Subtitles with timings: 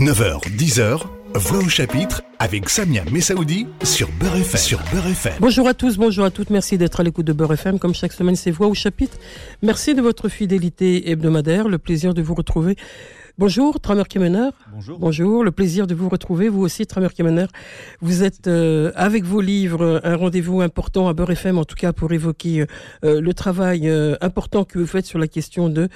[0.00, 1.02] 9h, 10h,
[1.34, 4.58] Voix au chapitre avec Samia Messaoudi sur Beurre FM.
[4.58, 5.34] Sur Beurre FM.
[5.40, 6.48] Bonjour à tous, bonjour à toutes.
[6.48, 7.78] Merci d'être à l'écoute de Beurre FM.
[7.78, 9.18] Comme chaque semaine, c'est Voix au chapitre.
[9.60, 11.68] Merci de votre fidélité hebdomadaire.
[11.68, 12.76] Le plaisir de vous retrouver
[13.38, 14.50] Bonjour, Tramer Kemener.
[14.72, 14.98] Bonjour.
[14.98, 16.48] Bonjour, le plaisir de vous retrouver.
[16.48, 17.46] Vous aussi, Tramer Kemener.
[18.00, 21.92] Vous êtes euh, avec vos livres, un rendez-vous important à Beurre FM, en tout cas
[21.92, 22.66] pour évoquer
[23.04, 25.88] euh, le travail euh, important que vous faites sur la question de,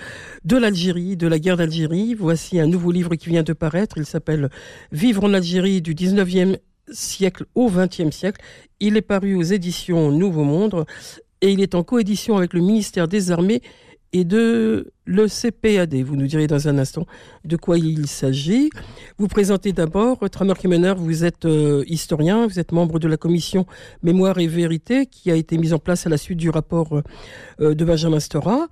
[0.44, 2.14] de l'Algérie, de la guerre d'Algérie.
[2.14, 3.98] Voici un nouveau livre qui vient de paraître.
[3.98, 4.48] Il s'appelle
[4.92, 6.58] Vivre en Algérie du 19e
[6.92, 8.40] siècle au 20e siècle.
[8.80, 10.84] Il est paru aux éditions Nouveau Monde
[11.40, 13.60] et il est en coédition avec le ministère des Armées
[14.12, 15.94] et de le CPAD.
[15.96, 17.06] Vous nous direz dans un instant
[17.44, 18.70] de quoi il s'agit.
[19.18, 23.66] Vous présentez d'abord, Tramer Kemener, vous êtes euh, historien, vous êtes membre de la commission
[24.02, 27.02] Mémoire et Vérité qui a été mise en place à la suite du rapport
[27.60, 28.68] euh, de Benjamin Stora.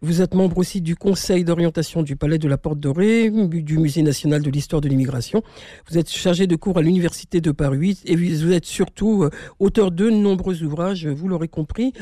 [0.00, 4.02] Vous êtes membre aussi du conseil d'orientation du Palais de la Porte Dorée, du Musée
[4.02, 5.42] national de l'histoire de l'immigration.
[5.90, 9.90] Vous êtes chargé de cours à l'Université de Paris et vous êtes surtout euh, auteur
[9.90, 11.92] de nombreux ouvrages, vous l'aurez compris,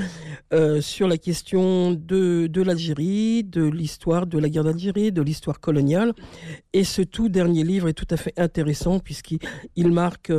[0.81, 6.13] sur la question de, de l'Algérie, de l'histoire de la guerre d'Algérie, de l'histoire coloniale.
[6.73, 10.33] Et ce tout dernier livre est tout à fait intéressant puisqu'il marque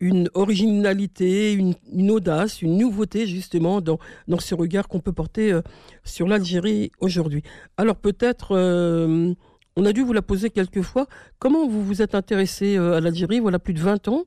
[0.00, 5.60] une originalité, une, audace, une nouveauté justement dans, dans ce regard qu'on peut porter euh,
[6.04, 7.42] sur l'Algérie aujourd'hui.
[7.76, 9.34] Alors peut-être euh,
[9.78, 11.06] on a dû vous la poser quelques fois.
[11.38, 13.38] Comment vous vous êtes intéressé euh, à l'Algérie?
[13.38, 14.24] Voilà plus de 20 ans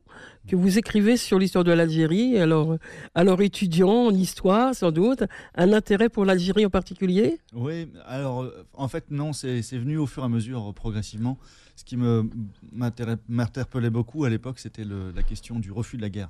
[0.48, 2.40] que vous écrivez sur l'histoire de l'Algérie.
[2.40, 2.78] Alors, euh,
[3.16, 5.24] alors étudiant en histoire, sans doute,
[5.56, 7.42] un intérêt pour l'Algérie en particulier?
[7.54, 11.38] Oui, alors euh, en fait, non, c'est venu au fur et à mesure, progressivement.
[11.76, 16.30] Ce qui m'interpellait beaucoup à l'époque, c'était la question du refus de la guerre.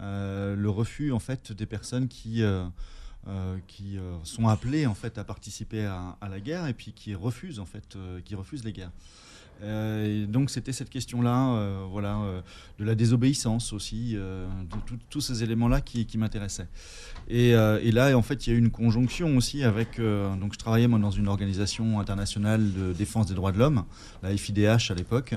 [0.00, 2.42] le refus, en fait, des personnes qui.
[3.66, 7.60] Qui euh, sont appelés en fait à participer à, la guerre et puis qui refusent
[7.60, 8.92] en fait, euh, qui refusent les guerres.
[10.28, 12.42] donc c'était cette question-là, voilà,
[12.78, 16.68] de la désobéissance aussi, de tous ces éléments-là qui, m'intéressaient.
[17.28, 17.52] Et,
[17.90, 20.00] là, en fait, il y a eu une conjonction aussi avec.
[20.40, 23.84] donc, je travaillais moi dans une organisation internationale de défense des droits de l'homme,
[24.22, 25.34] la FIDH à l'époque.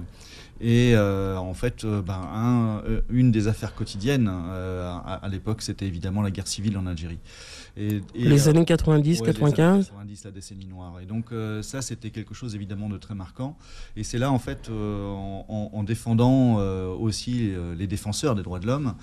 [0.62, 6.78] Et en fait, ben, une des affaires quotidiennes à l'époque, c'était évidemment la guerre civile
[6.78, 7.22] en Algérie
[7.78, 11.00] les années 90, 95 90, la décennie noire.
[11.02, 13.58] Et donc euh, ça, c'était quelque chose évidemment de très marquant.
[13.96, 15.06] Et c'est là, en fait, euh,
[15.48, 18.94] en, défendant euh, aussi les défenseurs des droits de l'homme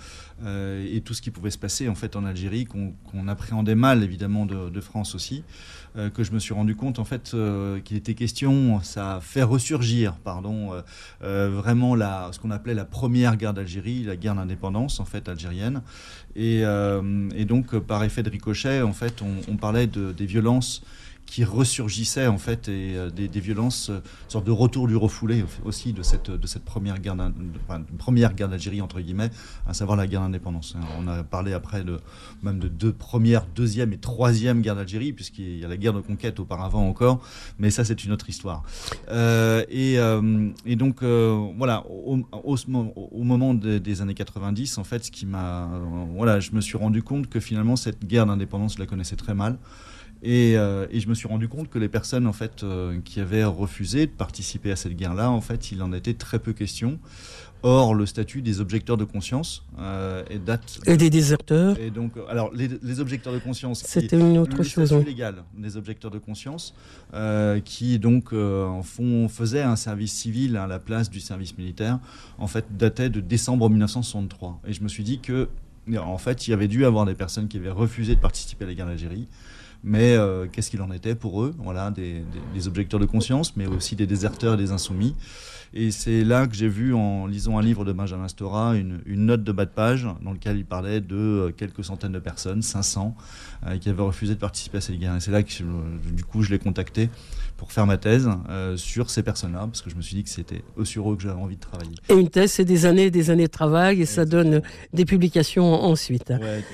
[0.46, 4.46] et tout ce qui pouvait se passer en fait en Algérie, qu'on appréhendait mal évidemment
[4.46, 5.42] de, France aussi,
[6.14, 7.34] que je me suis rendu compte en fait
[7.84, 10.70] qu'il était question, ça fait ressurgir, pardon,
[11.20, 15.82] vraiment la, ce qu'on appelait la première guerre d'Algérie, la guerre d'indépendance en fait algérienne.
[16.36, 16.62] Et,
[17.34, 20.82] et donc par effet de ricochet en fait, on, parlait de, des violences
[21.28, 25.92] qui ressurgissaient en fait et euh, des, violences, euh, sorte de retour du refoulé aussi
[25.92, 26.30] de cette,
[26.64, 27.16] première guerre,
[28.48, 29.30] d'Algérie entre guillemets,
[29.66, 30.74] à savoir la guerre d'indépendance.
[30.98, 31.98] On a parlé après de,
[32.42, 36.00] même de deux première, deuxième et troisième guerre d'Algérie, puisqu'il y a la guerre de
[36.00, 37.20] conquête auparavant encore,
[37.58, 38.62] mais ça c'est une autre histoire.
[39.10, 45.68] Euh, et, donc voilà, au, moment des, années 90, en fait, ce qui m'a,
[46.16, 49.34] voilà, je me suis rendu compte que finalement cette guerre d'indépendance, je la connaissais très
[49.34, 49.58] mal.
[50.24, 53.44] Euh, et, je me suis rendu compte que les personnes en fait euh, qui avaient
[53.44, 56.98] refusé de participer à cette guerre-là, en fait, il en était très peu question.
[57.64, 60.78] Or, le statut des objecteurs de conscience euh, est date.
[60.86, 61.76] Et des déserteurs.
[61.80, 63.82] Et donc, alors, les, objecteurs de conscience.
[63.84, 64.88] C'était une autre le chose.
[64.88, 66.72] statut légal des objecteurs de conscience,
[67.64, 71.98] qui donc en font, faisaient un service civil à la place du service militaire,
[72.38, 74.60] en fait, datait de décembre 1963.
[74.68, 75.48] Et je me suis dit que,
[75.96, 78.68] en fait, il y avait dû avoir des personnes qui avaient refusé de participer à
[78.68, 79.26] la guerre d'Algérie
[79.84, 81.54] mais euh, qu'est-ce qu'il en était pour eux?
[81.58, 82.24] Voilà, des,
[82.66, 85.14] objecteurs de conscience, mais aussi des déserteurs et des insoumis.
[85.74, 89.44] Et c'est là que j'ai vu, en lisant un livre de Benjamin Stora, une, note
[89.44, 93.14] de bas de page dans lequel il parlait de euh, quelques centaines de personnes, 500,
[93.66, 95.14] euh, qui avaient refusé de participer à cette guerre.
[95.14, 95.52] Et c'est là que,
[96.10, 97.10] du coup, je l'ai contacté
[97.58, 98.28] pour faire ma thèse
[98.76, 101.40] sur ces personnes-là, parce que je me suis dit que c'était sur eux que j'avais
[101.40, 101.96] envie de travailler.
[102.08, 105.04] Et une thèse, c'est des années et des années de travail, et ça donne des
[105.04, 106.30] publications ensuite.
[106.30, 106.64] Ouais,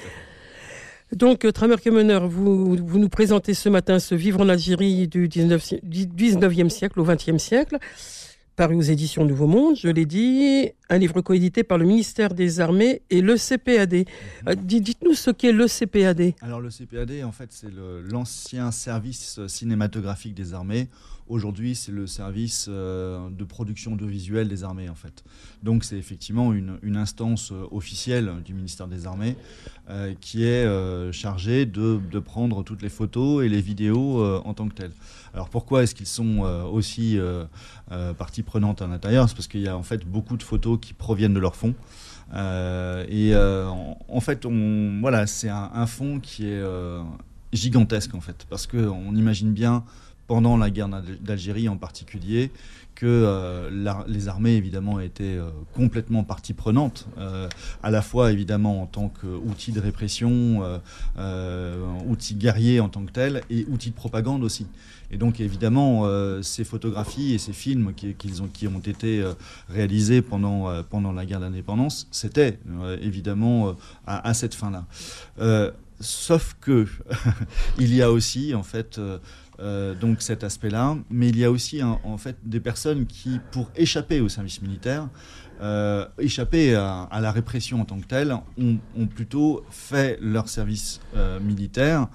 [1.12, 5.74] donc, euh, Tramer Kemener, vous, nous présentez ce matin ce Vivre en Algérie du 19,
[5.82, 7.78] e siècle au 20e siècle,
[8.56, 12.60] paru aux éditions Nouveau Monde, je l'ai dit, un livre coédité par le ministère des
[12.60, 14.06] Armées et le CPAD.
[14.48, 16.32] Euh, dites-nous ce qu'est le CPAD.
[16.40, 17.70] Alors, le CPAD, en fait, c'est
[18.10, 20.88] l'ancien service cinématographique des armées.
[21.26, 25.24] Aujourd'hui, c'est le service de production audiovisuelle des armées, en fait.
[25.62, 29.36] Donc, c'est effectivement une, instance officielle du ministère des Armées
[30.20, 34.92] qui est chargée de, prendre toutes les photos et les vidéos en tant que telles.
[35.32, 36.40] Alors, pourquoi est-ce qu'ils sont
[36.70, 37.18] aussi
[38.18, 39.28] partie prenante à l'intérieur?
[39.28, 41.74] C'est parce qu'il y a en fait beaucoup de photos qui proviennent de leur fonds.
[42.32, 43.68] Euh, et euh,
[44.08, 44.46] en, fait,
[45.00, 47.02] voilà, c'est un, fonds qui est euh,
[47.52, 49.84] gigantesque en fait, parce qu'on imagine bien
[50.26, 50.88] pendant la guerre
[51.20, 52.50] d'Algérie en particulier,
[52.94, 53.68] que
[54.06, 55.38] les armées évidemment étaient
[55.74, 57.08] complètement partie prenante,
[57.82, 60.62] à la fois évidemment en tant qu'outil de répression,
[62.06, 64.66] outil guerrier en tant que tel, et outil de propagande aussi.
[65.10, 69.34] Et donc évidemment, euh, ces photographies et ces films qui, ont, qui ont, été euh,
[69.68, 72.58] réalisés pendant, euh, pendant la guerre d'indépendance, c'était
[73.00, 74.86] évidemment à, cette fin-là.
[76.00, 76.86] sauf que
[77.78, 79.00] il y a aussi en fait
[79.58, 84.20] donc cet aspect-là, mais il y a aussi en fait des personnes qui, pour échapper
[84.20, 85.08] au service militaire,
[86.18, 91.00] échapper à, la répression en tant que telle, ont, plutôt fait leur service
[91.40, 92.08] militaire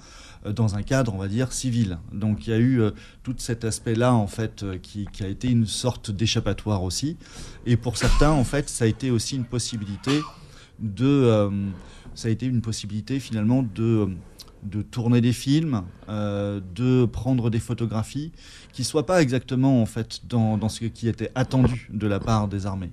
[0.46, 1.98] euh, dans un cadre, on va dire, civil.
[2.12, 2.92] Donc il y a eu euh,
[3.22, 7.16] tout cet aspect-là, en fait, euh, qui, qui, a été une sorte d'échappatoire aussi.
[7.66, 10.20] Et pour certains, en fait, ça a été aussi une possibilité
[10.78, 11.50] de...
[12.14, 14.08] ça a été une possibilité finalement de
[14.62, 18.32] de tourner des films, euh, de prendre des photographies
[18.72, 22.48] qui soient pas exactement en fait dans, dans, ce qui était attendu de la part
[22.48, 22.90] des armées.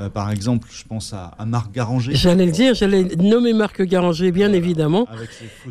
[0.00, 2.14] Euh, par exemple, je pense à, Marc Garanger.
[2.14, 5.06] J'allais le dire, j'allais nommer Marc Garanger, bien évidemment,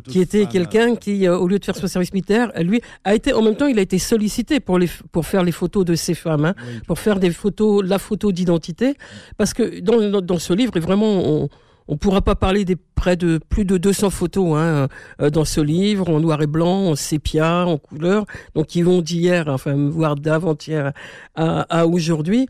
[0.07, 3.33] qui était quelqu'un qui, euh, au lieu de faire son service militaire, lui a été
[3.33, 6.13] en même temps, il a été sollicité pour les pour faire les photos de ces
[6.13, 6.55] femmes, hein,
[6.87, 8.95] pour faire des photos, la photo d'identité,
[9.37, 11.49] parce que dans, dans ce livre, vraiment, on,
[11.89, 14.87] on pourra pas parler des près de plus de 200 photos hein,
[15.21, 19.01] euh, dans ce livre, en noir et blanc, en sépia, en couleur, donc ils vont
[19.01, 20.93] d'hier, enfin voire d'avant-hier
[21.35, 22.47] à, aujourd'hui.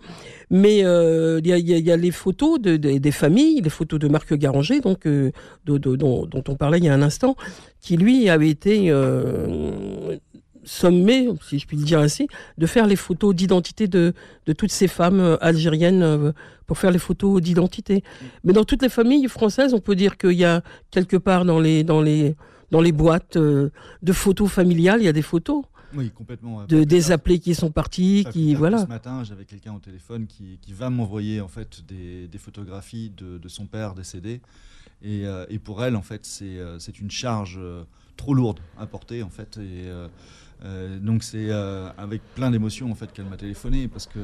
[0.50, 4.82] Mais euh, il y, a, les photos de, des familles, les photos de Marc Garanger,
[4.82, 5.32] donc euh,
[5.66, 7.36] dont, on parlait il y a un instant,
[7.80, 8.92] qui lui avait été
[10.70, 12.28] sommé, si je puis le dire ainsi,
[12.58, 14.14] de faire les photos d'identité de,
[14.46, 16.32] de, toutes ces femmes euh, algériennes euh,
[16.68, 18.04] pour faire les photos d'identité.
[18.44, 20.62] Mais dans toutes les familles françaises, on peut dire qu'il y a
[20.92, 22.36] quelque part dans les, dans les,
[22.70, 23.72] dans les boîtes euh,
[24.04, 25.64] de photos familiales, il y a des photos.
[25.96, 26.66] Oui, complètement.
[26.66, 28.78] De, des appelés qui sont partis, qui voilà.
[28.78, 33.12] Ce matin, j'avais quelqu'un au téléphone qui, qui va m'envoyer en fait des, des photographies
[33.18, 34.40] de, de, son père décédé,
[35.02, 37.60] et, et, pour elle en fait c'est une charge
[38.20, 40.08] trop lourde à porter en fait, et euh,
[41.02, 44.20] donc c'est euh, avec plein d'émotions en fait qu'elle m'a téléphoné parce que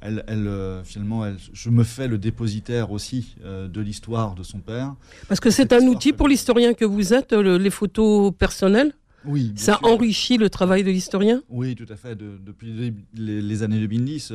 [0.00, 4.58] elle, elle euh, finalement, elle, je me fais le dépositaire aussi de l'histoire de son
[4.58, 4.94] père.
[5.28, 8.92] Parce que c'est un outil pour l'historien que vous êtes, les photos personnelles.
[9.24, 12.14] Oui, ça enrichit le travail de l'historien Oui, tout à fait.
[12.16, 14.34] depuis les, années 2010,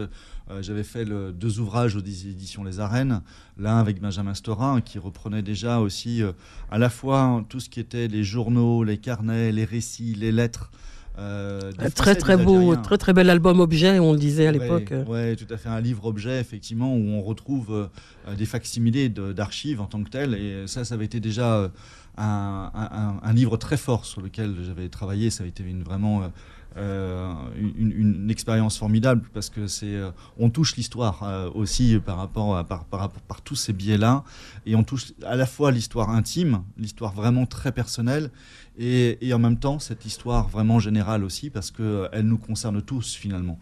[0.59, 3.21] j'avais fait le, deux ouvrages aux éditions Les Arènes.
[3.57, 6.23] L'un avec Benjamin Storin, qui reprenait déjà aussi
[6.71, 10.71] à la fois tout ce qui était les journaux, les carnets, les récits, les lettres
[11.17, 14.93] euh, très très beau, très très bel album objet, on le disait à l'époque.
[15.07, 17.89] Oui, tout à fait, un livre objet, effectivement, où on retrouve
[18.27, 20.33] euh, des facsimilés d'archives en tant que tel.
[20.35, 21.69] Et ça, ça avait été déjà euh,
[22.17, 25.29] un, livre très fort sur lequel j'avais travaillé.
[25.29, 26.31] Ça avait été une, vraiment
[26.77, 32.55] euh, une, expérience formidable parce que c'est euh, on touche l'histoire euh, aussi par rapport
[32.55, 34.23] à, par, par, par tous ces biais-là
[34.65, 38.31] et on touche à la fois l'histoire intime, l'histoire vraiment très personnelle
[38.77, 43.15] et, en même temps cette histoire vraiment générale aussi parce que elle nous concerne tous
[43.15, 43.59] finalement.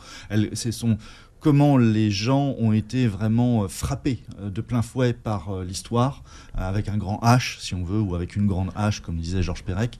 [0.54, 0.98] C'est son
[1.40, 6.24] comment les gens ont été vraiment euh, frappés euh, de plein fouet par euh, l'histoire,
[6.54, 9.64] avec un grand H, si on veut, ou avec une grande H, comme disait Georges
[9.64, 9.98] Perec.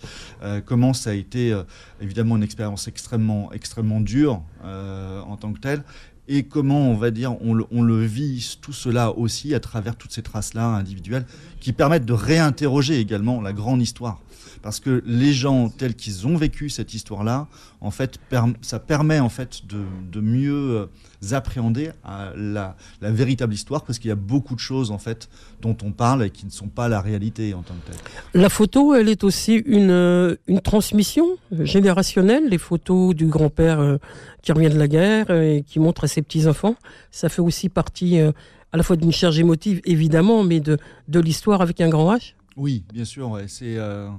[0.66, 1.58] comment ça a été
[2.02, 5.84] évidemment une expérience extrêmement, extrêmement dure en tant que telle,
[6.32, 9.96] et comment, on va dire, on le, on le, vit tout cela aussi à travers
[9.96, 11.26] toutes ces traces-là individuelles
[11.60, 14.22] qui permettent de réinterroger également la grande histoire.
[14.62, 17.48] Parce que les gens tels qu'ils ont vécu cette histoire-là,
[17.82, 18.20] en fait,
[18.62, 20.88] ça permet en fait de, mieux euh,
[21.32, 21.92] appréhender
[22.36, 25.30] la, véritable histoire, parce qu'il y a beaucoup de choses en fait
[25.62, 28.42] dont on parle et qui ne sont pas la réalité en tant que telle.
[28.42, 32.50] La photo, elle est aussi une, euh, transmission générationnelle.
[32.50, 33.98] Les photos du grand-père euh,
[34.42, 36.76] qui revient de la guerre et qui montre à ses petits enfants,
[37.12, 40.80] ça fait aussi partie à la fois d'une charge émotive évidemment, mais de
[41.20, 42.34] l'histoire avec un grand H.
[42.60, 43.40] Oui, bien sûr.
[43.48, 44.10] C'est euh,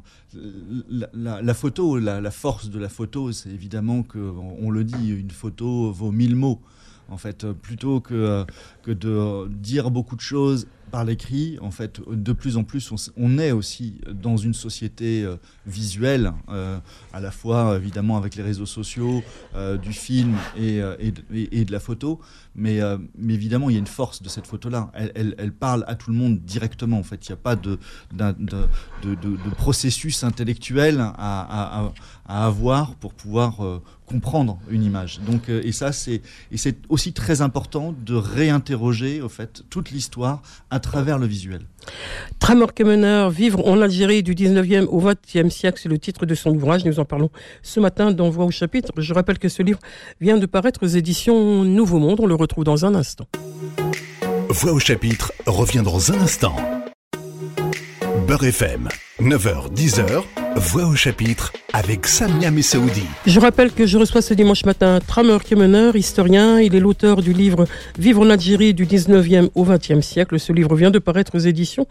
[1.12, 5.92] la, photo, la, force de la photo, c'est évidemment que, on, le dit, une photo
[5.92, 6.59] vaut mille mots.
[7.11, 8.47] En fait, plutôt que,
[8.82, 13.38] que de dire beaucoup de choses, par l'écrit, en fait, de plus en plus, on,
[13.38, 16.78] est aussi dans une société euh, visuelle, euh,
[17.12, 19.23] à la fois évidemment avec les réseaux sociaux,
[19.54, 20.80] euh, du film et,
[21.32, 22.20] et, de la photo,
[22.54, 22.80] mais,
[23.16, 24.90] mais, évidemment, il y a une force de cette photo-là.
[24.95, 27.28] Elle, elle, parle à tout le monde directement, en fait.
[27.28, 27.78] Il n'y a pas de,
[28.12, 28.33] de,
[29.02, 31.92] de, de, processus intellectuel à, à,
[32.26, 33.61] à avoir pour pouvoir
[34.11, 35.21] comprendre une image.
[35.21, 36.21] Donc, euh, et ça, c'est
[36.88, 41.62] aussi très important de réinterroger au fait toute l'histoire à travers le visuel.
[42.40, 46.50] Tramor Kemener, Vivre en Algérie du 19e au 20e siècle, c'est le titre de son
[46.50, 46.85] ouvrage.
[46.85, 47.30] Nous en parlons
[47.62, 48.92] ce matin dans Voix au chapitre.
[48.97, 49.78] Je rappelle que ce livre
[50.21, 52.19] vient de paraître aux éditions Nouveau Monde.
[52.21, 53.26] On le retrouve dans un instant.
[54.49, 56.57] Voix au chapitre revient dans un instant.
[58.26, 58.88] Beurre FM,
[59.20, 60.22] 9h, 10h,
[60.56, 63.04] Voix au chapitre avec Samia Messaoudi.
[63.26, 66.58] Je rappelle que je reçois ce dimanche matin Tramer Kemener, historien.
[66.58, 67.66] Il est l'auteur du livre
[67.98, 70.40] Vivre en Algérie du 19e au 20e siècle.
[70.40, 71.86] Ce livre vient de paraître aux éditions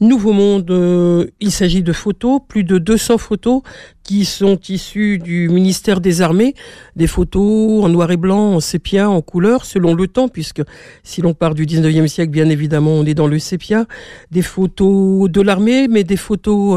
[0.00, 0.70] Nouveau Monde.
[0.70, 3.62] Euh, il s'agit de photos, plus de 200 photos
[4.02, 6.54] qui sont issues du ministère des Armées.
[6.96, 10.62] Des photos en noir et blanc, en sépia, en couleur, selon le temps, puisque
[11.02, 13.86] si l'on part du 19e siècle, bien évidemment, on est dans le sépia.
[14.30, 16.71] Des photos de l'armée, mais des photos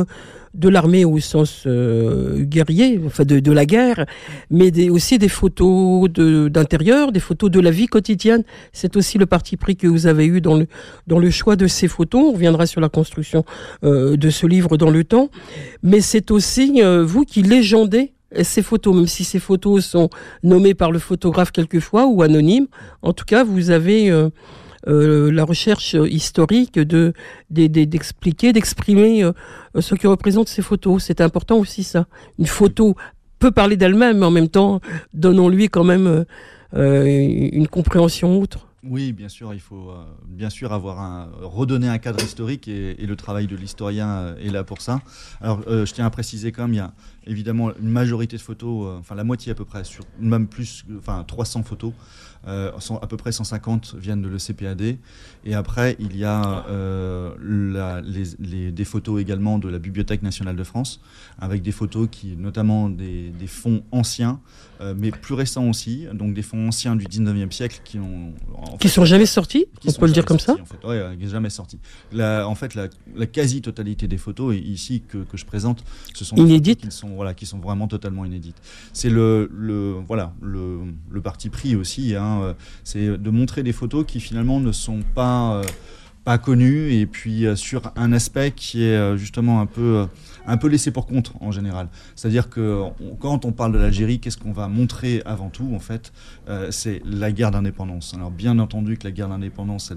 [0.56, 4.06] de l'armée au sens euh, guerrier, enfin de, la guerre,
[4.50, 8.44] mais aussi des photos d'intérieur, des photos de la vie quotidienne.
[8.72, 10.68] C'est aussi le parti pris que vous avez eu dans le,
[11.08, 12.24] dans le choix de ces photos.
[12.30, 13.44] On reviendra sur la construction
[13.84, 15.30] euh, de ce livre dans le temps.
[15.84, 20.10] Mais c'est aussi euh, vous qui légendez ces photos, même si ces photos sont
[20.44, 22.68] nommées par le photographe quelquefois ou anonymes.
[23.02, 24.12] En tout cas, vous avez
[24.88, 27.14] euh, la recherche historique de
[27.50, 29.32] d'expliquer, d'exprimer euh,
[29.80, 31.04] ce que représentent ces photos.
[31.04, 32.06] C'est important aussi ça.
[32.40, 32.96] Une photo
[33.40, 34.80] peut parler d'elle-même, mais en même temps,
[35.14, 36.26] donnons-lui quand même
[36.76, 38.68] euh, une compréhension outre.
[38.88, 39.92] Oui, bien sûr, il faut
[40.28, 45.02] bien sûr redonner un cadre historique et, le travail de l'historien est là pour ça.
[45.42, 46.94] Alors, je tiens à préciser quand même, il y a
[47.26, 51.24] évidemment une majorité de photos, enfin la moitié à peu près, sur même plus, enfin
[51.24, 51.94] 300 photos
[52.48, 54.98] euh, à peu près 150 viennent de l'ECPAD.
[55.46, 58.02] Et après, il y a euh,
[58.72, 61.02] des photos également de la Bibliothèque nationale de France,
[61.40, 64.40] avec des photos qui, notamment des, fonds anciens,
[64.82, 68.34] euh, mais plus récents aussi, donc des fonds anciens du 19e siècle qui ont...
[68.80, 70.78] qui sont jamais sortis, on peut le dire comme ça en fait.
[70.84, 71.80] Oui, jamais sortis.
[72.12, 72.88] La, en fait, la,
[73.26, 77.46] quasi-totalité des photos ici que, que, je présente, ce sont inédites qui sont, voilà, qui
[77.46, 78.58] sont vraiment totalement inédites.
[78.94, 80.80] C'est le, le, voilà, le,
[81.10, 82.54] le parti pris aussi, hein, euh,
[82.84, 85.64] c'est de montrer des photos qui finalement ne sont pas, euh,
[86.24, 90.08] pas connues et puis euh, sur un aspect qui est justement un peu
[90.48, 91.88] un peu laissé pour compte en général.
[92.16, 92.84] C'est-à-dire que
[93.20, 96.12] quand on parle de l'Algérie, qu'est-ce qu'on va montrer avant tout en fait
[96.70, 98.14] C'est la guerre d'indépendance.
[98.14, 99.92] Alors bien entendu que la guerre d'indépendance,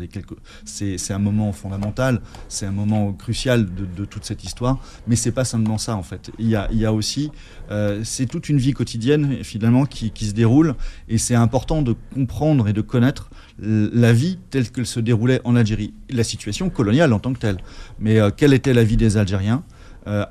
[0.64, 5.44] c'est un moment fondamental, c'est un moment crucial de, toute cette histoire, mais c'est pas
[5.44, 6.30] simplement ça en fait.
[6.38, 7.30] Il y a, aussi
[7.70, 10.74] euh, c'est toute une vie quotidienne finalement qui, se déroule
[11.08, 15.56] et c'est important de comprendre et de connaître la vie telle qu'elle se déroulait en
[15.56, 17.58] Algérie, la situation coloniale en tant que telle.
[17.98, 19.64] Mais euh, quelle était la vie des Algériens?
[19.64, 19.77] euh,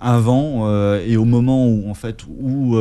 [0.01, 2.77] avant et au moment où en fait où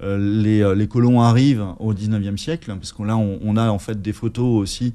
[0.00, 4.60] les, colons arrivent au 19e siècle, parce qu'on là on, a en fait des photos
[4.60, 4.94] aussi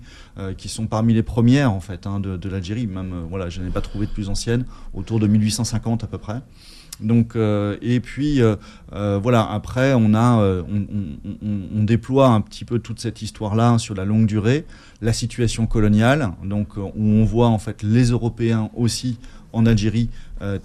[0.58, 2.88] qui sont parmi les premières en fait hein, de, l'Algérie.
[2.88, 6.41] Même voilà, je n'ai pas trouvé de plus anciennes, autour de 1850 à peu près.
[7.01, 8.55] Donc, euh, et puis, euh,
[8.93, 14.05] euh, voilà, après, on, a, on, déploie un petit peu toute cette histoire-là sur la
[14.05, 14.65] longue durée,
[15.01, 19.17] la situation coloniale, donc où on voit en fait les Européens aussi
[19.53, 20.10] en Algérie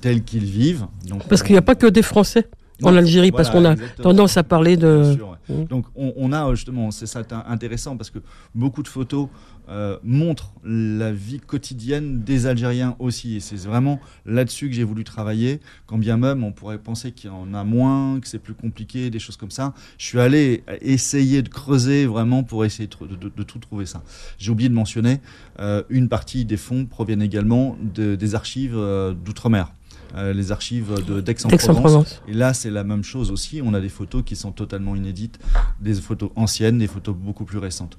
[0.01, 0.87] tels qu'ils vivent.
[1.09, 2.49] Donc, Parce qu'il n'y a pas que des Français
[2.83, 5.17] en Algérie, parce qu'on a tendance à parler de...
[5.49, 5.65] Mmh.
[5.67, 8.19] Donc on, on, a justement, c'est ça intéressant, parce que
[8.55, 9.29] beaucoup de photos
[9.69, 13.37] euh, montre la vie quotidienne des Algériens aussi.
[13.37, 15.61] Et c'est vraiment là-dessus que j'ai voulu travailler.
[15.87, 19.11] Quand bien même on pourrait penser qu'il y en a moins, que c'est plus compliqué,
[19.11, 19.75] des choses comme ça.
[19.99, 24.05] Je suis allé essayer de creuser vraiment pour essayer de, tout trouver ça.
[24.39, 25.21] J'ai oublié de mentionner,
[25.59, 29.73] euh, une partie des fonds proviennent également des archives euh, d'outre-mer.
[30.15, 32.23] Euh, les archives d'Aix-en-Provence.
[32.29, 33.61] et là, c'est la même chose aussi.
[33.63, 35.39] On a des photos qui sont totalement inédites,
[35.81, 37.99] des photos anciennes, des photos beaucoup plus récentes.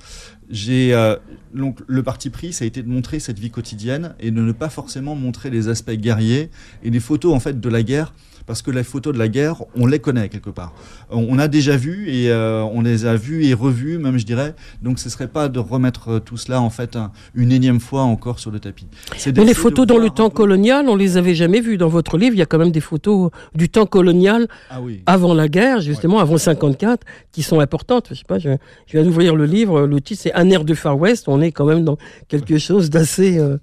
[0.50, 1.16] J'ai euh,
[1.54, 4.52] donc le parti pris, ça a été de montrer cette vie quotidienne et de ne
[4.52, 6.50] pas forcément montrer les aspects guerriers
[6.84, 8.14] et des photos en fait de la guerre
[8.48, 10.74] parce que les photos de la guerre, on les connaît quelque part.
[11.12, 14.56] On a déjà vu et euh, on les a vues et revues, même je dirais.
[14.82, 16.98] Donc ce serait pas de remettre euh, tout cela en fait
[17.36, 18.88] une énième fois encore sur le tapis.
[19.36, 22.36] Mais les photos dans le temps colonial, on les avait jamais vues dans votre livre,
[22.36, 25.04] il y a quand même des photos du temps colonial Ah oui.
[25.06, 28.08] avant la guerre, justement, avant 54, qui sont importantes.
[28.12, 28.50] Je sais pas, je,
[28.86, 31.26] je viens d'ouvrir le livre, le titre c'est Un air de Far West.
[31.28, 31.98] On est quand même dans
[32.30, 33.58] quelque chose d'assez euh,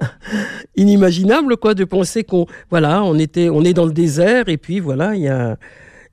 [0.76, 4.80] inimaginable, quoi, de penser qu'on, voilà, on était, on est dans le désert et puis
[4.80, 5.56] voilà, il y a,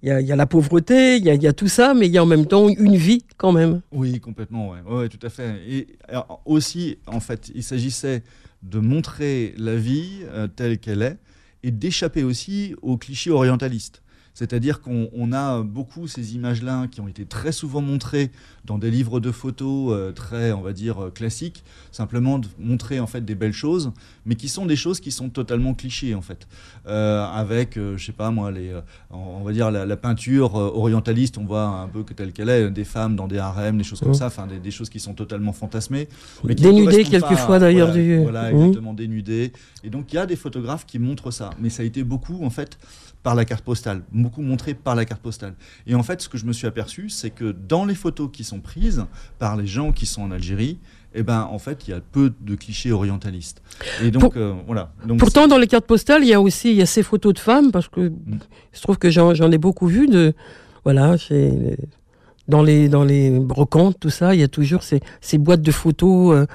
[0.01, 2.45] y a, la pauvreté, il y a, tout ça, mais il y a en même
[2.45, 3.81] temps une vie quand même.
[3.91, 4.79] Oui, complètement, ouais.
[4.87, 5.61] Ouais, tout à fait.
[5.67, 5.87] Et
[6.45, 8.23] aussi, en fait, il s'agissait
[8.61, 11.17] de montrer la vie euh, telle qu'elle est
[11.63, 14.02] et d'échapper aussi aux clichés orientalistes.
[14.33, 18.31] C'est-à-dire qu'on on a beaucoup ces images-là qui ont été très souvent montrées
[18.65, 22.99] dans des livres de photos euh, très, on va dire, euh, classiques, simplement de montrer
[22.99, 23.91] en fait des belles choses,
[24.25, 26.47] mais qui sont des choses qui sont totalement clichés en fait.
[26.87, 30.55] Euh, avec, euh, je sais pas moi, les, euh, on va dire la, la peinture
[30.55, 33.83] orientaliste, on voit un peu que telle qu'elle est, des femmes dans des harems, des
[33.83, 36.07] choses comme ça, enfin des, des choses qui sont totalement fantasmées.
[36.43, 38.55] mais qui Dénudées quelquefois, d'ailleurs, Voilà, du- voilà, Mhm.
[38.57, 39.51] exactement, dénudées.
[39.83, 42.43] Et donc il y a des photographes qui montrent ça, mais ça a été beaucoup
[42.43, 42.77] en fait
[43.23, 45.53] par la carte postale, beaucoup montré par la carte postale.
[45.87, 48.43] Et en fait, ce que je me suis aperçu, c'est que dans les photos qui
[48.43, 49.05] sont prises
[49.39, 50.77] par les gens qui sont en Algérie,
[51.15, 53.61] eh ben, en fait, il y a peu de clichés orientalistes.
[54.03, 54.91] Et donc, Pour- euh, voilà.
[55.05, 57.33] Donc, Pourtant, dans les cartes postales, il y a aussi il y a ces photos
[57.33, 58.39] de femmes, parce que Mm.
[58.73, 60.33] je trouve que j'en j'en ai beaucoup vu de,
[60.83, 61.77] voilà, chez-
[62.49, 65.71] dans les dans les brocantes, tout ça, il y a toujours ces, ces boîtes de
[65.71, 66.35] photos.
[66.35, 66.45] euh,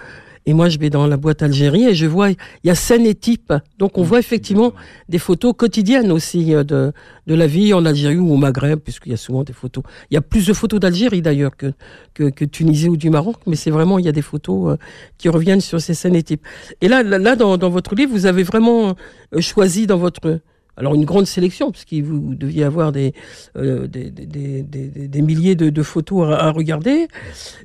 [0.49, 3.05] et moi, je vais dans la boîte Algérie et je vois, il y a scène
[3.05, 3.53] et type.
[3.79, 4.73] Donc, on voit effectivement
[5.07, 6.91] des photos quotidiennes aussi euh, de,
[7.27, 9.85] de la vie en Algérie ou au Maghreb, puisqu'il y a souvent des photos.
[10.11, 11.75] Il y a plus de photos d'Algérie d'ailleurs que,
[12.15, 14.77] que, que Tunisie ou du Maroc, mais c'est vraiment, il y a des photos euh,
[15.19, 16.47] qui reviennent sur ces scènes et types.
[16.81, 18.97] Et là, là, là, dans, dans votre livre, vous avez vraiment
[19.35, 20.41] euh, choisi dans votre...
[20.79, 23.13] Alors une grande sélection, puisque vous deviez avoir des,
[23.57, 27.09] euh, des, des, milliers de, photos à, regarder.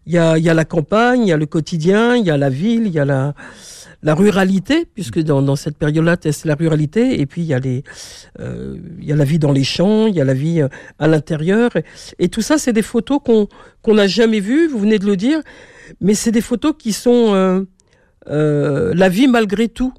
[0.08, 2.88] Il y, a, la campagne, il y a le quotidien, il y a la ville,
[2.88, 3.36] il y a la,
[4.16, 7.84] ruralité, puisque dans, cette période-là, c'est la ruralité, et puis il y, a les,
[8.40, 10.68] euh, il y a la vie dans les champs, il y a la vie euh,
[10.98, 11.70] à l'intérieur,
[12.18, 13.48] et, tout ça, c'est des photos qu'on
[13.84, 15.40] qu'on n'a jamais vues, vous venez de le dire,
[16.02, 17.66] mais c'est des photos qui sont
[18.26, 19.94] la vie malgré tout.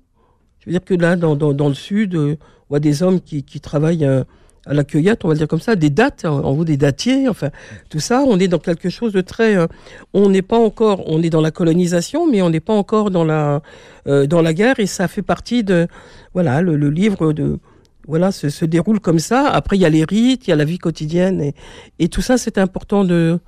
[0.58, 2.38] Je veux dire que là, dans, dans le sud,
[2.80, 4.24] des hommes qui, qui travaillent euh,
[4.66, 7.28] à la cueillette, on va le dire comme ça, des dates, en, haut des datiers,
[7.28, 7.50] enfin,
[7.90, 9.56] tout ça, on est dans quelque chose de très...
[9.56, 9.66] euh,
[10.14, 13.24] on n'est pas encore, on est dans la colonisation, mais on n'est pas encore dans
[13.24, 13.60] la,
[14.06, 15.86] euh, dans la guerre, et ça fait partie de...
[16.32, 17.58] Voilà, le, le livre de...
[18.06, 19.48] Voilà, se, se déroule comme ça.
[19.48, 21.54] Après, il y a les rites, il y a la vie quotidienne, et,
[21.98, 23.38] et tout ça, c'est important de,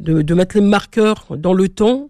[0.00, 2.08] de, de mettre les marqueurs dans le temps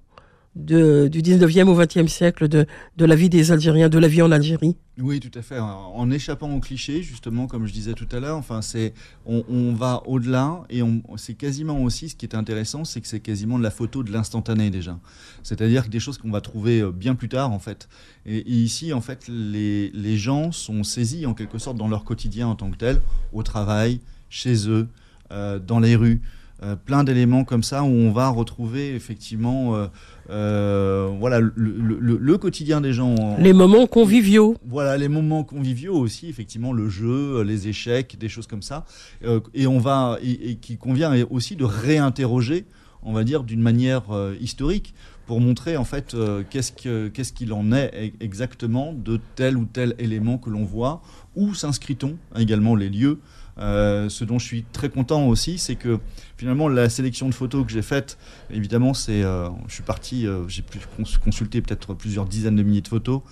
[0.57, 4.33] du 19e au 20e siècle de, de la vie des Algériens, de la vie en
[4.33, 4.77] Algérie.
[4.99, 5.59] Oui, tout à fait.
[5.59, 8.61] En échappant aux clichés, justement, comme je disais tout à l'heure, enfin,
[9.27, 13.21] on, va au-delà et on, c'est quasiment aussi, ce qui est intéressant, c'est que c'est
[13.21, 14.99] quasiment de la photo de l'instantané déjà.
[15.43, 17.89] C'est-à-dire que des choses qu'on va trouver euh, bien plus tard, en fait.
[18.25, 22.05] Et, et ici, en fait, les, les gens sont saisis en quelque sorte dans leur
[22.05, 23.03] quotidien en tant que tel,
[23.35, 24.89] au travail, chez eux,
[25.33, 26.23] euh, dans les rues.
[26.63, 29.89] Euh, plein d'éléments comme ça où on va retrouver effectivement euh,
[30.31, 33.15] euh, voilà, le, le- le- le quotidien des gens.
[33.15, 34.57] en- Les moments conviviaux.
[34.67, 38.87] voilà, les moments conviviaux aussi, effectivement, le jeu, les échecs, des choses comme ça.
[39.55, 42.65] Et on va, et, et qui convient aussi de réinterroger,
[43.03, 44.05] on va dire, d'une manière
[44.41, 44.95] historique,
[45.27, 49.57] pour montrer en fait euh, qu'est-ce que- qu'est-ce qu'il en est e- exactement de tel
[49.57, 51.03] ou tel élément que l'on voit,
[51.35, 53.19] où s'inscrit-on également les lieux.
[53.59, 55.99] Euh, ce dont je suis très content aussi, c'est que
[56.37, 58.19] finalement la sélection de photos que j'ai faite,
[58.51, 62.63] évidemment, c'est, euh, je suis parti, euh, j'ai pu cons- consulter peut-être plusieurs dizaines de
[62.63, 63.23] milliers de photos.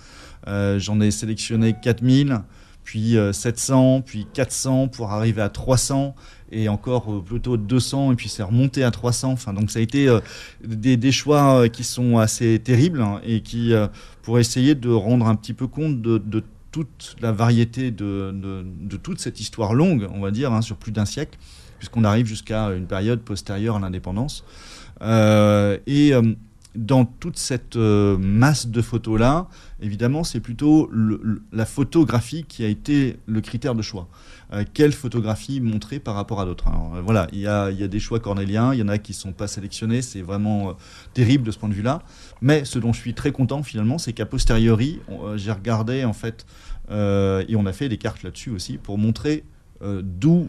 [0.47, 2.39] J'en ai sélectionné 4000,
[2.83, 6.15] puis euh, 700, puis 400 pour arriver à 300
[6.51, 9.31] et encore plutôt 200 et puis c'est remonté à 300.
[9.31, 10.07] Enfin donc ça a été
[10.63, 13.87] des, choix qui sont assez terribles hein, et qui euh,
[14.21, 16.43] pour essayer de rendre un petit peu compte de
[16.75, 18.33] toute la variété de,
[19.01, 21.39] toute cette histoire longue, on va dire, hein, sur plus d'un siècle,
[21.77, 24.43] puisqu'on arrive jusqu'à une période postérieure à l'indépendance.
[25.01, 26.33] Euh, et euh,
[26.75, 29.47] dans toute cette euh, masse de photos-là,
[29.81, 30.89] évidemment, c'est plutôt
[31.51, 34.07] la photographie qui a été le critère de choix.
[34.53, 38.19] Euh, quelle photographie montrer par rapport à d'autres euh, Voilà, il y a, des choix
[38.19, 40.73] cornéliens, il y en a qui ne sont pas sélectionnés, c'est vraiment euh,
[41.13, 42.01] terrible de ce point de vue-là.
[42.41, 44.99] Mais ce dont je suis très content finalement, c'est qu'à posteriori,
[45.35, 46.45] j'ai regardé en fait,
[46.89, 49.43] et on a fait des cartes là-dessus aussi, pour montrer
[49.81, 50.47] d'où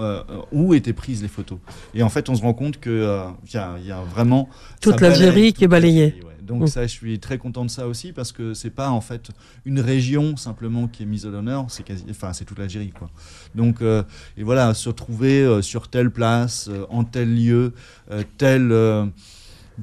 [0.00, 1.58] euh, où étaient prises les photos.
[1.94, 4.48] Et en fait, on se rend compte qu'il y, a- il y a vraiment...
[4.80, 6.14] Toute l'Algérie qui est balayée.
[6.24, 6.28] ouais.
[6.42, 6.66] Donc Mm.
[6.66, 9.30] ça, je suis très content de ça aussi parce que c'est pas en fait
[9.64, 13.10] une région simplement qui est mise à l'honneur, c'est quasi, enfin c'est toute l'Algérie quoi.
[13.54, 14.02] Donc euh,
[14.36, 17.74] et voilà, se trouver euh, sur telle place, euh, en tel lieu,
[18.10, 19.06] euh, tel euh,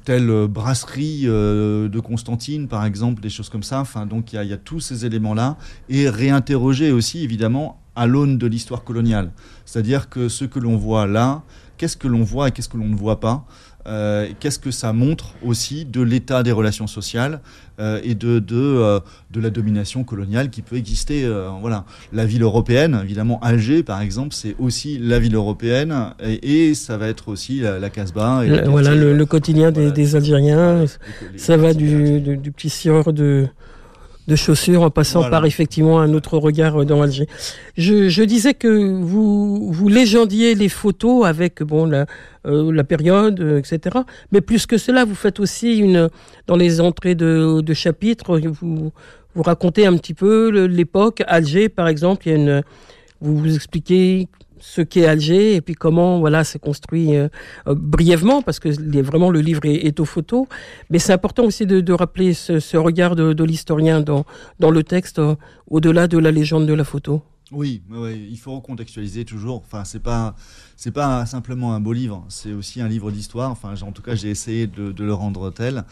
[0.04, 3.80] telle brasserie de Constantine, par exemple, des choses comme ça.
[3.80, 5.58] Enfin, donc il y, a tous ces éléments-là
[5.90, 9.32] et réinterroger aussi, évidemment, à l'aune de l'histoire coloniale.
[9.66, 11.44] C'est-à-dire que ce que l'on voit là,
[11.78, 13.46] qu'est-ce que l'on voit et qu'est-ce que l'on ne voit pas
[13.88, 17.40] euh, qu'est-ce que ça montre aussi de l'état des relations sociales
[17.80, 19.00] euh, et de, de, euh,
[19.32, 21.28] de, la domination coloniale qui peut exister.
[21.62, 21.86] voilà.
[22.12, 27.08] La ville européenne, évidemment, Alger, par exemple, c'est aussi la ville européenne et, ça va
[27.08, 28.46] être aussi la, Casbah.
[28.46, 30.86] Et voilà, le, quotidien des, Algériens.
[31.38, 33.48] ça va du, du, petit sieur de
[34.30, 37.28] de chaussures en passant par effectivement un autre regard dans Alger.
[37.76, 38.68] Je, je, disais que
[39.02, 42.06] vous, vous légendiez les photos avec bon la,
[42.46, 43.98] euh, la période, euh, etc.
[44.32, 46.10] Mais plus que cela, vous faites aussi une
[46.46, 48.92] dans les entrées de, de chapitres, vous,
[49.34, 52.28] vous racontez un petit peu l'époque Alger, par exemple.
[52.28, 52.64] Il y a une,
[53.22, 54.28] vous vous expliquez
[54.62, 57.28] ce qu'est Alger et puis comment voilà c'est construit euh,
[57.68, 58.70] euh, brièvement parce que
[59.02, 60.46] vraiment le livre est, aux photos
[60.90, 64.26] mais c'est important aussi de, rappeler ce, regard de, l'historien dans,
[64.72, 65.36] le texte euh,
[65.68, 67.22] au-delà de la légende de la photo.
[67.52, 67.82] Oui,
[68.30, 69.64] il faut recontextualiser toujours.
[69.66, 70.36] Enfin, c'est pas,
[70.78, 73.50] c'est pas simplement un beau livre, c'est aussi un livre d'histoire.
[73.50, 75.84] Enfin, en tout cas, j'ai essayé de, le rendre tel,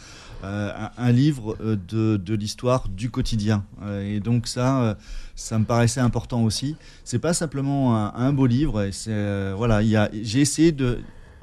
[0.44, 3.64] un, livre de, de l'histoire du quotidien.
[4.04, 4.96] et donc ça,
[5.38, 6.76] ça me paraissait important aussi.
[7.04, 8.90] C'est pas simplement un, beau livre.
[9.06, 9.80] Euh, voilà,
[10.12, 10.98] j'ai essayé de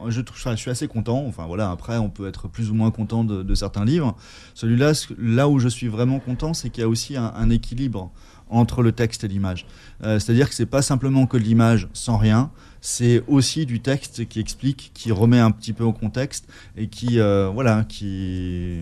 [0.10, 1.24] je, je, suis assez content.
[1.26, 4.16] Enfin voilà, après on peut être plus ou moins content de, certains livres.
[4.54, 8.12] Celui-là, là où je suis vraiment content, c'est qu'il y a aussi un, équilibre
[8.50, 9.66] entre le texte et l'image.
[10.04, 14.40] Euh, c'est-à-dire que c'est pas simplement que l'image sans rien, c'est aussi du texte qui
[14.40, 18.78] explique, qui remet un petit peu au contexte et qui euh, voilà, qui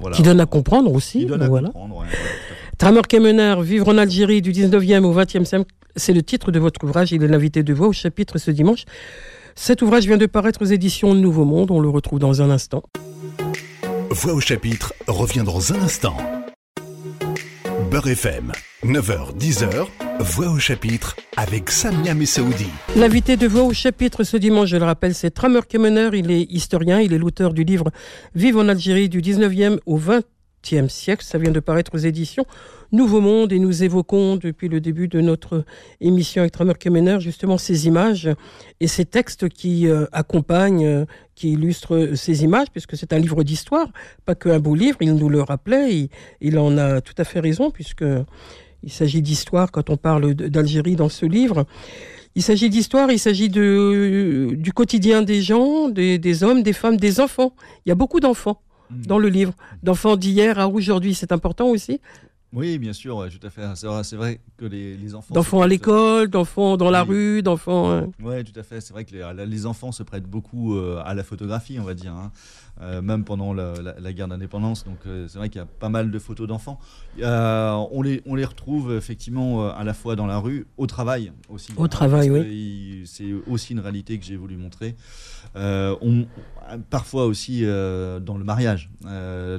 [0.00, 0.16] voilà.
[0.16, 1.20] qui donne à comprendre aussi.
[1.20, 2.04] Qui donne à comprendre.
[2.78, 5.64] Tramer Kemener, Vivre en Algérie du 19e au 20e siècle,
[5.96, 7.12] c'est le titre de votre ouvrage.
[7.12, 8.84] Il est l'invité de voix au chapitre ce dimanche.
[9.54, 11.70] Cet ouvrage vient de paraître aux éditions Nouveau Monde.
[11.70, 12.82] On le retrouve dans un instant.
[14.10, 16.16] Voix au chapitre revient dans un instant.
[17.90, 18.52] Beurre FM,
[18.84, 19.86] 9h, 10h,
[20.20, 22.68] Voix au chapitre avec Samia Messaoudi.
[22.96, 26.08] L'invité de Voix au chapitre ce dimanche, je le rappelle, c'est Tramer Kemener.
[26.14, 27.90] Il est historien, il est l'auteur du livre
[28.34, 31.22] Vive en Algérie du 19e au 20e siècle.
[31.22, 32.46] Ça vient de paraître aux éditions
[32.90, 35.62] Nouveau Monde et nous évoquons depuis le début de notre
[36.00, 38.30] émission avec Tramer Kemener justement ces images
[38.80, 43.44] et ces textes qui euh, accompagnent, euh, qui illustrent ces images, puisque c'est un livre
[43.44, 43.88] d'histoire,
[44.24, 44.96] pas qu'un beau livre.
[45.02, 46.08] Il nous le rappelait,
[46.40, 48.04] il, en a tout à fait raison, puisque
[48.82, 51.66] il s'agit d'histoire quand on parle d'Algérie dans ce livre.
[52.34, 56.96] Il s'agit d'histoire, il s'agit de, du quotidien des gens, des, des hommes, des femmes,
[56.96, 57.54] des enfants.
[57.84, 59.02] Il y a beaucoup d'enfants Mm.
[59.06, 61.14] dans le livre, d'enfants d'hier à aujourd'hui.
[61.14, 62.00] C'est important aussi
[62.52, 63.62] oui, bien sûr, tout à fait.
[63.76, 65.34] C'est vrai, que les, enfants.
[65.34, 67.92] D'enfants à l'école, d'enfants dans la rue, d'enfants.
[67.92, 68.08] Hein.
[68.20, 68.80] Oui, tout à fait.
[68.80, 72.12] C'est vrai que les, enfants se prêtent beaucoup euh, à la photographie, on va dire,
[72.12, 72.32] hein.
[72.80, 74.84] euh, même pendant la, guerre d'indépendance.
[74.84, 76.80] Donc, euh, c'est vrai qu'il y a pas mal de photos d'enfants.
[77.20, 81.72] on, les, on les retrouve effectivement à la fois dans la rue, au travail aussi.
[81.76, 83.04] Au travail, oui.
[83.06, 84.96] C'est aussi une réalité que j'ai voulu montrer.
[85.54, 86.26] on,
[86.90, 88.90] parfois aussi dans le mariage.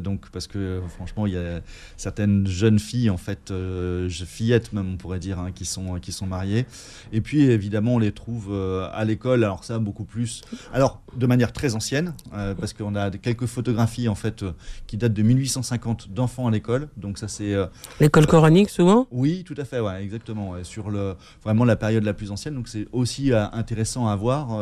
[0.02, 1.62] donc, parce que franchement, il y a
[1.98, 6.12] certaines jeunes filles, en fait, euh, fillettes même, on pourrait dire, hein, qui, sont, qui
[6.12, 6.66] sont mariées.
[7.12, 10.42] Et puis, évidemment, on les trouve euh, à l'école, alors ça, beaucoup plus.
[10.74, 14.46] Alors, de manière très ancienne, euh, parce qu'on a quelques photographies, en fait,
[14.88, 16.90] qui datent de 1850 d'enfants à l'école.
[16.98, 17.56] Donc, ça, c'est.
[18.00, 19.08] l'école coranique, souvent?
[19.12, 20.64] Oui, tout à fait, ouais, exactement.
[20.64, 22.56] sur le, vraiment la période la plus ancienne.
[22.56, 24.60] Donc, c'est aussi intéressant à voir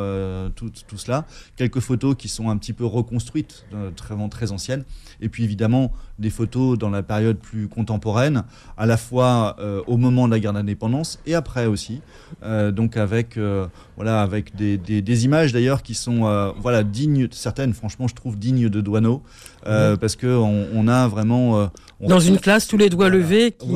[0.55, 1.25] tout, tout, cela.
[1.55, 4.85] Quelques photos qui sont un petit peu reconstruites, très, très anciennes.
[5.19, 8.43] Et puis, évidemment, des photos dans la période plus contemporaine,
[8.77, 12.01] à la fois euh, au moment de la guerre d'indépendance et après aussi.
[12.43, 17.73] Euh, donc avec, euh, voilà, avec des, des, images d'ailleurs qui sont voilà, dignes, certaines
[17.73, 19.23] franchement je trouve dignes de Douaneau,
[19.63, 21.69] parce qu'on on a vraiment...
[22.01, 23.67] Dans une classe, tous les doigts levés qui,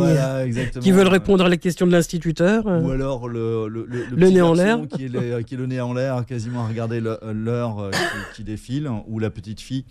[0.80, 2.66] qui veulent répondre à la question de l'instituteur.
[2.66, 4.80] Ou alors le, le, le, nez en l'air.
[4.96, 8.90] Qui, est qui est le nez en l'air, quasiment à regarder l'heure qui, qui, défile,
[9.08, 9.86] ou la petite fille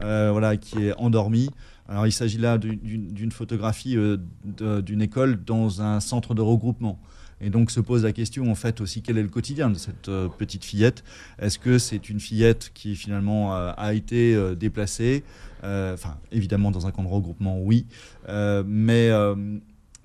[0.00, 1.50] voilà, qui est endormie.
[1.88, 4.18] Alors il s'agit là d'une photographie euh,
[4.82, 6.98] d'une école dans un centre de regroupement.
[7.40, 10.08] Et donc se pose la question en fait aussi quel est le quotidien de cette
[10.08, 11.04] euh, petite fillette?
[11.38, 15.24] Est-ce que c'est une fillette qui finalement euh, a été déplacée?
[15.62, 17.86] Enfin évidemment dans un camp de regroupement oui,
[18.28, 19.10] mais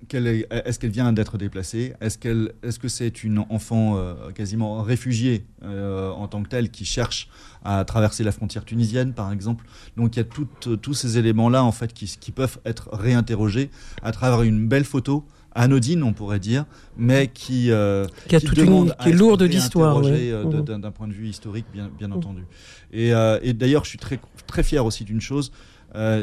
[0.09, 1.93] est-ce qu'elle vient d'être déplacée?
[2.01, 6.69] Est-ce qu'elle, est-ce que c'est une enfant euh, quasiment réfugiée euh, en tant que telle
[6.69, 7.29] qui cherche
[7.63, 9.65] à traverser la frontière tunisienne, par exemple?
[9.97, 13.69] Donc il y a tous ces éléments-là en fait qui, qui, peuvent être réinterrogés
[14.01, 16.65] à travers une belle photo anodine, on pourrait dire,
[16.97, 20.79] mais qui, euh, qui, est lourde d'histoire, mmh.
[20.79, 22.13] d'un point de vue historique, bien, bien mmh.
[22.13, 22.45] entendu.
[22.93, 23.11] Et,
[23.41, 25.51] et d'ailleurs, je suis très, très fier aussi d'une chose.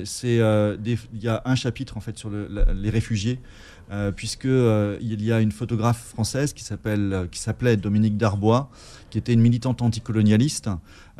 [0.04, 3.40] C'est il y a un chapitre en fait sur les réfugiés
[3.90, 8.70] euh, puisqu'il euh, y a une photographe française qui s'appelait Dominique Darbois,
[9.08, 10.68] qui était une militante anticolonialiste,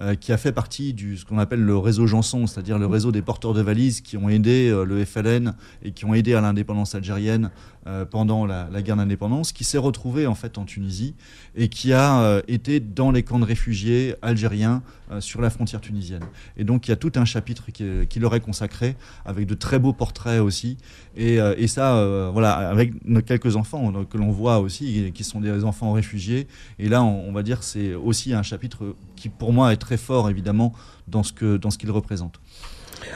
[0.00, 3.10] euh, qui a fait partie de ce qu'on appelle le réseau Janson, c'est-à-dire le réseau
[3.10, 6.40] des porteurs de valises qui ont aidé euh, le FLN et qui ont aidé à
[6.40, 7.50] l'indépendance algérienne
[7.88, 11.16] euh, pendant la, guerre d'indépendance, qui s'est retrouvé en fait en Tunisie
[11.56, 14.82] et qui a été dans les camps de réfugiés algériens
[15.20, 16.22] sur la frontière tunisienne.
[16.56, 19.78] Et donc il y a tout un chapitre qui, leur est consacré avec de très
[19.78, 20.76] beaux portraits aussi.
[21.16, 22.92] Et, ça, voilà, avec
[23.24, 26.46] quelques enfants que l'on voit aussi, qui sont des enfants réfugiés.
[26.78, 29.96] Et là, on, on va dire, c'est aussi un chapitre qui pour moi est très
[29.96, 30.72] fort évidemment
[31.06, 32.40] dans ce que dans ce qu'il représente.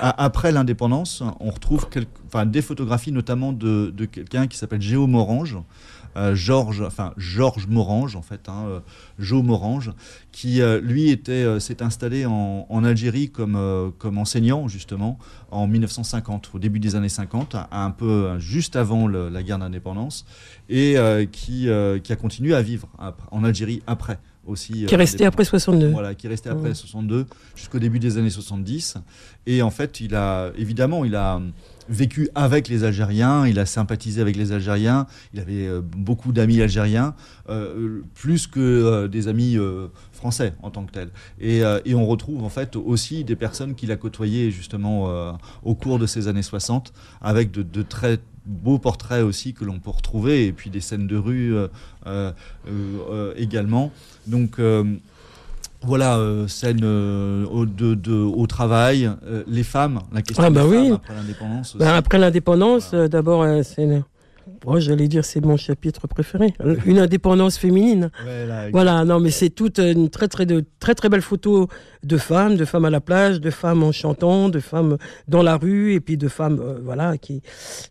[0.00, 1.88] Après l'indépendance, on retrouve
[2.26, 5.58] enfin, des photographies notamment de, de quelqu'un qui s'appelle Géo Morange,
[6.16, 9.92] euh, Georges, enfin Georges Morange en fait, hein, euh, Morange,
[10.30, 15.18] qui euh, lui était s'est installé en, en, Algérie comme comme enseignant justement
[15.50, 20.26] en 1950, au début des années 50, un peu juste avant la guerre d'indépendance,
[20.68, 20.96] et
[21.32, 21.68] qui
[22.04, 22.88] qui a continué à vivre
[23.30, 24.86] en Algérie après aussi.
[24.86, 25.88] Qui est resté après 62.
[25.88, 28.96] Voilà, qui est resté après 62 jusqu'au début des années 70.
[29.46, 31.40] Et en fait, il a évidemment, il a
[31.88, 36.60] vécu avec les Algériens, il a sympathisé avec les Algériens, il avait euh, beaucoup d'amis
[36.60, 37.14] algériens,
[37.48, 39.58] euh, plus que euh, des amis
[40.12, 41.10] français en tant que tels.
[41.40, 45.98] Et, et, on retrouve en fait aussi des personnes qu'il a côtoyées justement au cours
[45.98, 50.46] de ces années 60, avec de, de très beaux portraits aussi que l'on peut retrouver,
[50.46, 51.54] et puis des scènes de rue
[53.36, 53.92] également.
[54.26, 54.58] Donc
[55.84, 60.62] voilà, euh, scène euh, au, de, au, travail, euh, les femmes, la question ah bah
[60.62, 60.88] des oui.
[60.88, 61.76] femmes après l'indépendance.
[61.76, 64.02] Bah après l'indépendance, d'abord, c'est
[64.64, 66.54] Oh, j'allais dire c'est mon chapitre préféré,
[66.86, 68.10] une indépendance féminine.
[68.72, 71.68] voilà, non mais c'est toute une très très de très très belle photo
[72.04, 75.56] de femmes, de femmes à la plage, de femmes en chantant, de femmes dans la
[75.56, 77.42] rue et puis de femmes euh, voilà qui,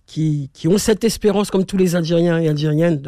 [0.05, 3.01] qui qui ont cette espérance comme tous les Algériens et Algériennes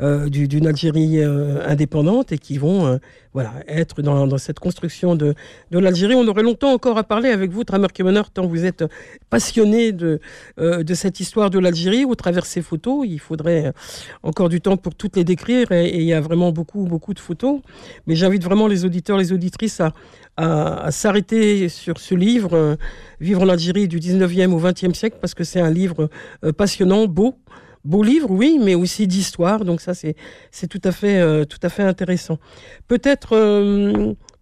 [0.00, 2.98] euh, d'une Algérie euh, indépendante et qui vont
[3.32, 5.34] voilà être dans, cette construction de
[5.70, 6.14] l'Algérie.
[6.14, 8.84] On aurait longtemps encore à parler avec vous, Tramer Kemener, tant vous êtes
[9.30, 10.20] passionné de
[10.58, 13.06] de cette histoire de l'Algérie au travers ces photos.
[13.08, 13.72] Il faudrait
[14.22, 17.20] encore du temps pour toutes les décrire et, il y a vraiment beaucoup beaucoup de
[17.20, 17.60] photos.
[18.06, 19.92] Mais j'invite vraiment les auditeurs, les auditrices à
[20.36, 22.76] à, s'arrêter sur ce livre, euh,
[23.20, 26.08] Vivre en Algérie du 19e au 20e siècle, parce que c'est un livre
[26.44, 27.36] euh, passionnant, beau.
[27.84, 29.64] Beau livre, oui, mais aussi d'histoire.
[29.64, 30.14] Donc ça, c'est
[30.68, 32.38] tout à fait euh, tout à fait intéressant.
[32.86, 33.36] Peut-être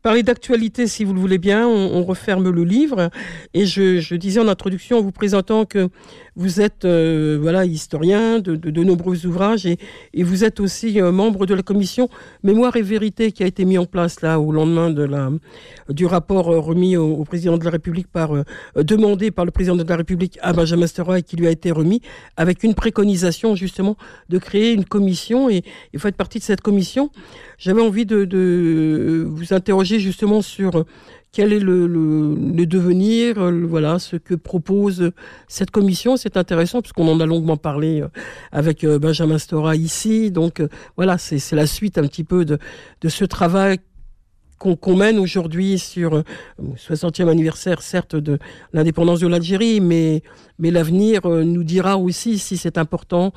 [0.02, 3.10] Parler d'actualité, si vous le voulez bien, on, referme le livre.
[3.52, 5.90] Et je, disais en introduction, en vous présentant que
[6.36, 9.78] vous êtes euh, voilà historien de, de, nombreux ouvrages et,
[10.22, 12.08] vous êtes aussi euh, membre de la commission
[12.42, 15.30] Mémoire et Vérité qui a été mis en place là au lendemain de la,
[15.90, 18.32] du rapport euh, remis au, président de la République par
[18.76, 21.72] demandé par le président de la République à Benjamin Stora et qui lui a été
[21.72, 22.00] remis
[22.36, 23.96] avec une préconisation justement
[24.30, 27.10] de créer une commission et, et vous faites partie de cette commission.
[27.58, 30.86] J'avais envie de vous interroger justement sur euh,
[31.32, 35.12] quel est le, devenir, euh, voilà, ce que propose
[35.48, 36.16] cette commission.
[36.16, 38.08] C'est intéressant puisqu'on en a longuement parlé euh,
[38.52, 40.30] avec Benjamin Stora ici.
[40.30, 40.62] Donc
[40.96, 42.58] voilà, c'est la suite un petit peu de,
[43.00, 43.78] de ce travail
[44.58, 46.24] qu'on mène aujourd'hui sur le
[46.76, 48.38] 60e anniversaire, certes, de
[48.74, 50.22] l'indépendance de l'Algérie, mais,
[50.58, 53.32] mais l'avenir nous dira aussi si c'est important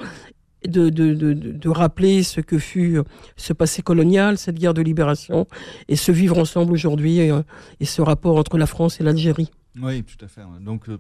[0.68, 3.00] de, de, de, rappeler ce que fut
[3.36, 5.48] ce passé colonial, cette guerre de libération,
[5.88, 7.42] et ce vivre ensemble aujourd'hui, et, euh,
[7.80, 9.52] et, ce rapport entre la France et l'Algérie.
[9.82, 10.42] Oui, tout à fait.
[10.62, 10.98] Donc, euh,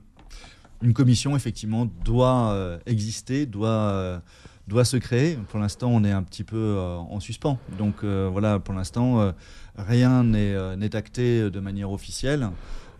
[0.81, 4.21] une commission, effectivement, doit euh, exister, doit,
[4.67, 5.37] doit se créer.
[5.49, 7.57] Pour l'instant, on est un petit peu en suspens.
[7.77, 9.33] Donc, voilà, pour l'instant,
[9.77, 12.49] rien n'est acté de manière officielle.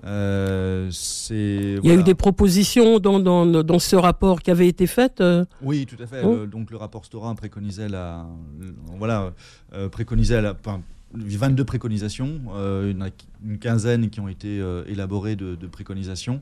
[0.06, 0.92] Euh,
[1.30, 5.22] Il y a eu des propositions dans, dans, dans, ce rapport qui avait été fait
[5.22, 6.22] euh Oui, tout à fait.
[6.24, 6.46] Oh.
[6.46, 8.26] donc le rapport Stora préconisait la,
[8.98, 9.32] voilà,
[9.74, 10.82] euh, préconisait la, enfin,
[11.13, 13.10] 22 préconisations, une,
[13.46, 16.42] une, quinzaine qui ont été élaborées de, de, préconisations.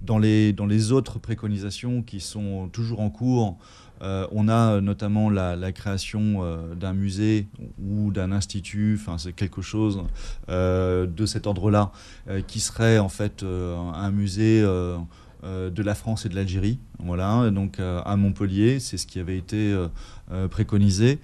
[0.00, 3.58] Dans les, dans les autres préconisations qui sont toujours en cours,
[4.02, 7.46] euh, on a notamment la, création euh, d'un musée
[7.80, 10.02] ou d'un institut, enfin c'est quelque chose
[10.48, 11.92] euh, de cet ordre-là,
[12.46, 16.78] qui serait en fait un musée de la France et de l'Algérie.
[16.98, 19.76] Voilà, donc à Montpellier, c'est ce qui avait été
[20.50, 21.18] préconisé.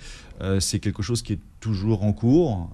[0.61, 2.71] c'est quelque chose qui toujours en cours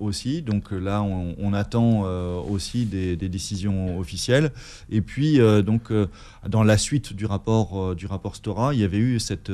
[0.00, 0.42] aussi.
[0.42, 2.02] Donc là, on, attend
[2.48, 4.52] aussi des, des, décisions officielles.
[4.90, 5.92] Et puis, donc,
[6.46, 9.50] dans la suite du rapport, du rapport Stora, il y avait eu cette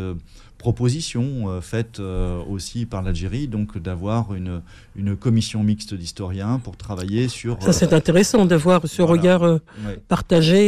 [0.63, 4.63] proposition euh, faite euh, aussi par l'Algérie, donc d'avoir une,
[4.95, 7.61] une commission mixte d'historiens pour travailler sur...
[7.61, 9.59] Ça c'est intéressant d'avoir ce regard euh,
[10.07, 10.63] partagé,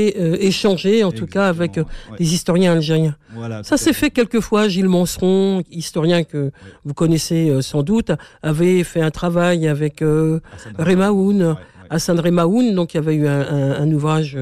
[0.45, 1.79] échangé en tout cas avec
[2.19, 3.17] des historiens algériens.
[3.33, 6.51] Voilà, ça s'est fait quelquefois, Gilles Monceron, historien que
[6.85, 8.11] vous connaissez sans doute,
[8.43, 10.03] avait fait un travail avec
[11.85, 11.97] Remaoun.
[11.97, 14.37] Hassan Remaoun, donc il y avait eu un, ouvrage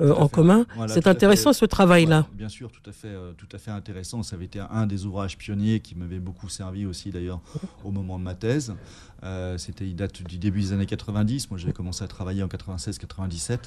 [0.00, 0.64] euh, en commun.
[0.88, 2.26] c'est intéressant ce travail-là.
[2.32, 4.22] bien sûr, tout à fait, euh, tout à fait intéressant.
[4.22, 7.40] Ça avait été un des ouvrages pionniers qui m'avait beaucoup servi aussi d'ailleurs
[7.84, 8.74] au moment de ma thèse.
[9.22, 11.50] Euh, c'était, il date du début des années 90.
[11.50, 13.58] Moi, j'avais commencé à travailler en 96-97,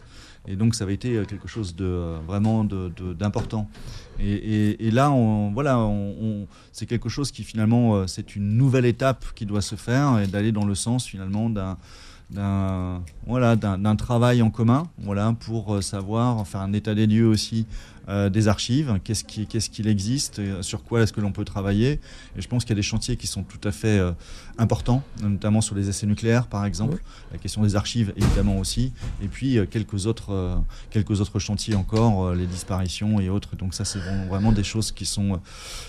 [0.48, 3.70] et donc ça avait été quelque chose de vraiment d'important.
[4.20, 9.46] Et, là, on, voilà, on, c'est quelque chose qui finalement, c'est une nouvelle étape qui
[9.46, 11.78] doit se faire et d'aller dans le sens finalement d'un
[12.34, 17.28] d'un voilà, d'un travail en commun voilà, pour euh, savoir, faire un état des lieux
[17.28, 17.65] aussi
[18.10, 22.00] euh, des archives, qu'est-ce qu'il ce qu'il existe, sur quoi est-ce que l'on peut travailler.
[22.38, 24.12] Et je pense qu'il y a des chantiers qui sont tout à fait euh,
[24.58, 29.28] importants, notamment sur les essais nucléaires par exemple, la question des archives évidemment aussi, et
[29.28, 33.56] puis quelques, autres, quelques autres chantiers encore, les disparitions et autres.
[33.56, 35.39] Donc ça c'est vraiment des choses qui sont,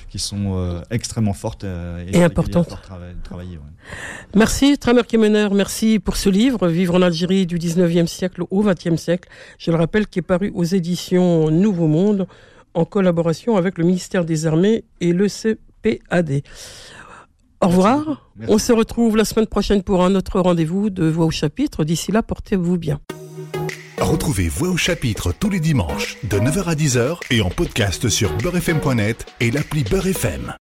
[0.09, 2.69] qui sont extrêmement fortes et, importantes.
[3.25, 3.59] travailler,
[4.35, 8.97] Merci Tramer Kemener, merci pour ce livre, Vivre en Algérie du 19e siècle au 20e
[8.97, 9.29] siècle.
[9.59, 12.04] Je le rappelle, qui est paru aux éditions Nouveau Monde
[12.75, 16.43] en collaboration avec le ministère des Armées et le CPAD.
[17.61, 18.31] Au revoir.
[18.49, 21.85] On se retrouve la semaine prochaine pour un autre rendez-vous de Voix au chapitre.
[21.85, 23.01] D'ici là, portez-vous bien.
[23.99, 28.37] Retrouvez Voix au chapitre tous les dimanches de 9h à 10h et en podcast sur
[28.39, 30.55] beurrefm.net et l'appli Beurrefm.